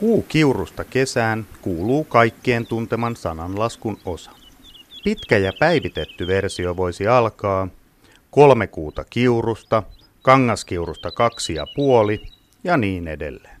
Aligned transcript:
Kuu 0.00 0.22
kiurusta 0.22 0.84
kesään 0.84 1.46
kuuluu 1.62 2.04
kaikkien 2.04 2.66
tunteman 2.66 3.16
sananlaskun 3.16 3.98
osa. 4.04 4.30
Pitkä 5.04 5.38
ja 5.38 5.52
päivitetty 5.58 6.26
versio 6.26 6.76
voisi 6.76 7.06
alkaa 7.06 7.68
kolme 8.30 8.66
kuuta 8.66 9.04
kiurusta, 9.04 9.82
kangaskiurusta 10.22 11.10
kaksi 11.10 11.54
ja 11.54 11.66
puoli 11.76 12.22
ja 12.64 12.76
niin 12.76 13.08
edelleen. 13.08 13.60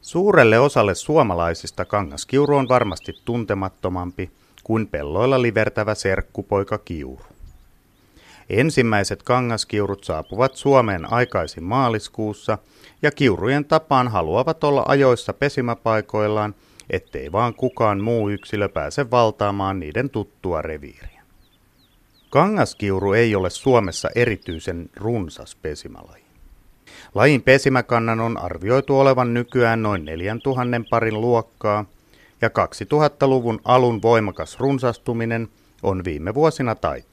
Suurelle 0.00 0.58
osalle 0.58 0.94
suomalaisista 0.94 1.84
kangaskiuru 1.84 2.56
on 2.56 2.68
varmasti 2.68 3.12
tuntemattomampi 3.24 4.30
kuin 4.64 4.86
pelloilla 4.86 5.42
livertävä 5.42 5.94
serkkupoika 5.94 6.78
kiuru. 6.78 7.24
Ensimmäiset 8.52 9.22
kangaskiurut 9.22 10.04
saapuvat 10.04 10.56
Suomeen 10.56 11.12
aikaisin 11.12 11.64
maaliskuussa 11.64 12.58
ja 13.02 13.10
kiurujen 13.10 13.64
tapaan 13.64 14.08
haluavat 14.08 14.64
olla 14.64 14.84
ajoissa 14.88 15.32
pesimäpaikoillaan, 15.32 16.54
ettei 16.90 17.32
vaan 17.32 17.54
kukaan 17.54 18.00
muu 18.00 18.28
yksilö 18.28 18.68
pääse 18.68 19.10
valtaamaan 19.10 19.80
niiden 19.80 20.10
tuttua 20.10 20.62
reviiriä. 20.62 21.22
Kangaskiuru 22.30 23.12
ei 23.12 23.34
ole 23.34 23.50
Suomessa 23.50 24.08
erityisen 24.14 24.90
runsas 24.96 25.56
pesimälaji. 25.56 26.24
Lajin 27.14 27.42
pesimäkannan 27.42 28.20
on 28.20 28.38
arvioitu 28.38 29.00
olevan 29.00 29.34
nykyään 29.34 29.82
noin 29.82 30.04
4000 30.04 30.80
parin 30.90 31.20
luokkaa, 31.20 31.84
ja 32.42 32.48
2000-luvun 32.48 33.60
alun 33.64 34.02
voimakas 34.02 34.60
runsastuminen 34.60 35.48
on 35.82 36.04
viime 36.04 36.34
vuosina 36.34 36.74
taittunut. 36.74 37.11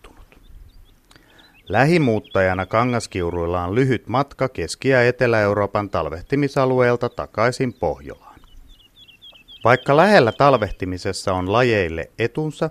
Lähimuuttajana 1.69 2.65
kangaskiuruilla 2.65 3.63
on 3.63 3.75
lyhyt 3.75 4.07
matka 4.07 4.49
Keski- 4.49 4.89
ja 4.89 5.07
Etelä-Euroopan 5.07 5.89
talvehtimisalueelta 5.89 7.09
takaisin 7.09 7.73
Pohjolaan. 7.73 8.39
Vaikka 9.63 9.97
lähellä 9.97 10.31
talvehtimisessa 10.31 11.33
on 11.33 11.51
lajeille 11.51 12.09
etunsa, 12.19 12.69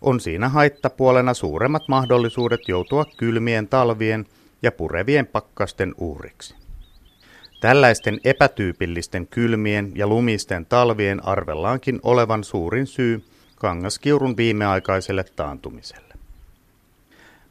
on 0.00 0.20
siinä 0.20 0.48
haittapuolena 0.48 1.34
suuremmat 1.34 1.88
mahdollisuudet 1.88 2.60
joutua 2.68 3.04
kylmien 3.16 3.68
talvien 3.68 4.26
ja 4.62 4.72
purevien 4.72 5.26
pakkasten 5.26 5.94
uhriksi. 5.98 6.54
Tällaisten 7.60 8.20
epätyypillisten 8.24 9.26
kylmien 9.26 9.92
ja 9.94 10.06
lumisten 10.06 10.66
talvien 10.66 11.24
arvellaankin 11.24 12.00
olevan 12.02 12.44
suurin 12.44 12.86
syy 12.86 13.24
kangaskiurun 13.56 14.36
viimeaikaiselle 14.36 15.24
taantumiselle. 15.36 16.07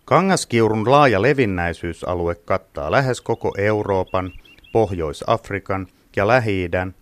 Kangaskiurun 0.08 0.92
laaja 0.92 1.22
levinnäisyysalue 1.22 2.36
kattaa 2.36 2.92
lähes 2.92 3.22
koko 3.22 3.54
Euroopan, 3.58 4.32
Pohjois-Afrikan 4.72 5.88
ja 6.16 6.28
Lähi-idän, 6.28 6.96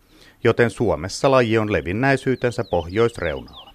joten 0.43 0.69
Suomessa 0.69 1.31
laji 1.31 1.57
on 1.57 1.71
levinnäisyytensä 1.71 2.63
pohjoisreunalla. 2.63 3.73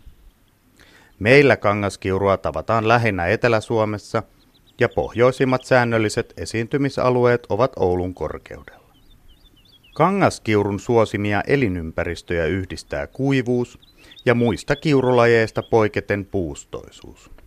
Meillä 1.18 1.56
kangaskiurua 1.56 2.36
tavataan 2.36 2.88
lähinnä 2.88 3.26
Etelä-Suomessa 3.26 4.22
ja 4.80 4.88
pohjoisimmat 4.88 5.64
säännölliset 5.64 6.34
esiintymisalueet 6.36 7.46
ovat 7.48 7.72
Oulun 7.76 8.14
korkeudella. 8.14 8.94
Kangaskiurun 9.94 10.80
suosimia 10.80 11.42
elinympäristöjä 11.46 12.44
yhdistää 12.44 13.06
kuivuus 13.06 13.78
ja 14.24 14.34
muista 14.34 14.76
kiurulajeista 14.76 15.62
poiketen 15.62 16.24
puustoisuus. 16.24 17.39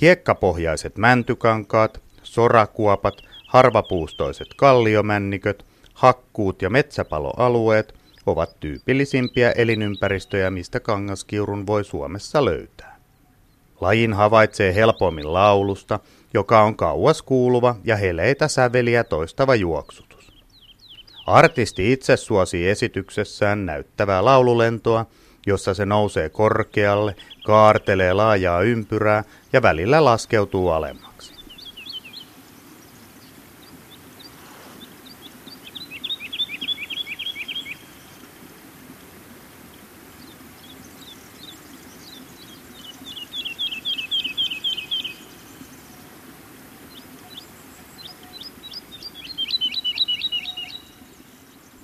Hiekkapohjaiset 0.00 0.96
mäntykankaat, 0.96 2.00
sorakuopat, 2.22 3.14
harvapuustoiset 3.46 4.48
kalliomänniköt, 4.56 5.64
hakkuut 5.94 6.62
ja 6.62 6.70
metsäpaloalueet 6.70 7.94
ovat 8.26 8.60
tyypillisimpiä 8.60 9.50
elinympäristöjä, 9.50 10.50
mistä 10.50 10.80
kangaskiurun 10.80 11.66
voi 11.66 11.84
Suomessa 11.84 12.44
löytää. 12.44 12.96
Lajin 13.80 14.12
havaitsee 14.12 14.74
helpommin 14.74 15.32
laulusta, 15.32 16.00
joka 16.34 16.62
on 16.62 16.76
kauas 16.76 17.22
kuuluva 17.22 17.76
ja 17.84 17.96
heleitä 17.96 18.48
säveliä 18.48 19.04
toistava 19.04 19.54
juoksutus. 19.54 20.32
Artisti 21.26 21.92
itse 21.92 22.16
suosii 22.16 22.68
esityksessään 22.68 23.66
näyttävää 23.66 24.24
laululentoa, 24.24 25.06
jossa 25.46 25.74
se 25.74 25.86
nousee 25.86 26.28
korkealle, 26.28 27.16
kaartelee 27.44 28.12
laajaa 28.12 28.62
ympyrää 28.62 29.24
ja 29.52 29.62
välillä 29.62 30.04
laskeutuu 30.04 30.70
alemmaksi. 30.70 31.35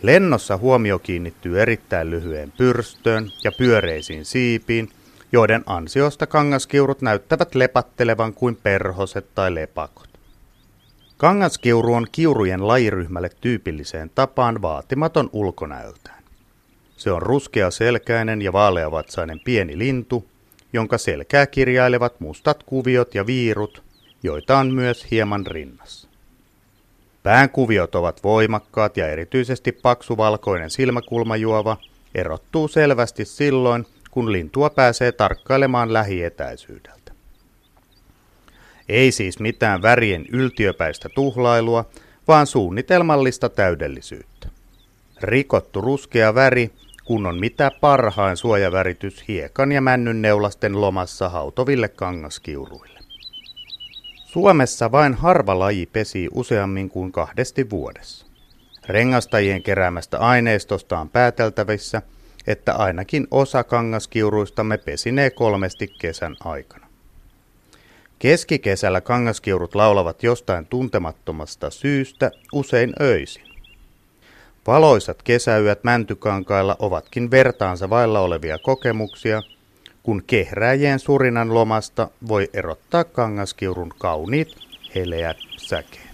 Lennossa 0.02 0.56
huomio 0.56 0.98
kiinnittyy 0.98 1.62
erittäin 1.62 2.10
lyhyen 2.10 2.52
pyrstöön 2.58 3.30
ja 3.44 3.52
pyöreisiin 3.52 4.24
siipiin, 4.24 4.88
joiden 5.32 5.62
ansiosta 5.66 6.26
kangaskiurut 6.26 7.02
näyttävät 7.02 7.54
lepattelevan 7.54 8.34
kuin 8.34 8.56
perhoset 8.56 9.26
tai 9.34 9.54
lepakot. 9.54 10.08
Kangaskiuru 11.16 11.94
on 11.94 12.06
kiurujen 12.12 12.68
lajiryhmälle 12.68 13.30
tyypilliseen 13.40 14.10
tapaan 14.14 14.62
vaatimaton 14.62 15.30
ulkonäöltään. 15.32 16.22
Se 16.96 17.12
on 17.12 17.22
ruskea 17.22 17.70
selkäinen 17.70 18.42
ja 18.42 18.52
vaaleavatsainen 18.52 19.40
pieni 19.44 19.78
lintu, 19.78 20.26
jonka 20.72 20.98
selkää 20.98 21.46
kirjailevat 21.46 22.20
mustat 22.20 22.62
kuviot 22.62 23.14
ja 23.14 23.26
viirut, 23.26 23.82
joita 24.22 24.58
on 24.58 24.74
myös 24.74 25.10
hieman 25.10 25.46
rinnassa. 25.46 26.11
Pään 27.22 27.50
kuviot 27.50 27.94
ovat 27.94 28.24
voimakkaat 28.24 28.96
ja 28.96 29.08
erityisesti 29.08 29.72
paksu 29.72 30.16
valkoinen 30.16 30.70
silmäkulmajuova 30.70 31.76
erottuu 32.14 32.68
selvästi 32.68 33.24
silloin, 33.24 33.86
kun 34.10 34.32
lintua 34.32 34.70
pääsee 34.70 35.12
tarkkailemaan 35.12 35.92
lähietäisyydeltä. 35.92 37.12
Ei 38.88 39.12
siis 39.12 39.38
mitään 39.38 39.82
värien 39.82 40.26
yltiöpäistä 40.32 41.08
tuhlailua, 41.08 41.84
vaan 42.28 42.46
suunnitelmallista 42.46 43.48
täydellisyyttä. 43.48 44.48
Rikottu 45.20 45.80
ruskea 45.80 46.34
väri, 46.34 46.70
kun 47.04 47.26
on 47.26 47.40
mitä 47.40 47.70
parhain 47.80 48.36
suojaväritys 48.36 49.28
hiekan 49.28 49.72
ja 49.72 49.80
männyn 49.80 50.22
neulasten 50.22 50.80
lomassa 50.80 51.28
hautoville 51.28 51.88
kangaskiuruille. 51.88 53.01
Suomessa 54.32 54.92
vain 54.92 55.14
harva 55.14 55.58
laji 55.58 55.86
pesii 55.86 56.28
useammin 56.34 56.88
kuin 56.88 57.12
kahdesti 57.12 57.70
vuodessa. 57.70 58.26
Rengastajien 58.86 59.62
keräämästä 59.62 60.18
aineistosta 60.18 60.98
on 60.98 61.08
pääteltävissä, 61.08 62.02
että 62.46 62.74
ainakin 62.74 63.26
osa 63.30 63.64
kangaskiuruistamme 63.64 64.78
pesinee 64.78 65.30
kolmesti 65.30 65.88
kesän 66.00 66.36
aikana. 66.44 66.86
Keskikesällä 68.18 69.00
kangaskiurut 69.00 69.74
laulavat 69.74 70.22
jostain 70.22 70.66
tuntemattomasta 70.66 71.70
syystä 71.70 72.30
usein 72.52 72.92
öisin. 73.00 73.44
Valoisat 74.66 75.22
kesäyöt 75.22 75.84
mäntykankailla 75.84 76.76
ovatkin 76.78 77.30
vertaansa 77.30 77.90
vailla 77.90 78.20
olevia 78.20 78.58
kokemuksia, 78.58 79.42
kun 80.02 80.22
kehrääjien 80.26 80.98
surinan 80.98 81.54
lomasta 81.54 82.08
voi 82.28 82.48
erottaa 82.52 83.04
kangaskiurun 83.04 83.92
kauniit, 83.98 84.48
heleät 84.94 85.36
säkeet. 85.56 86.11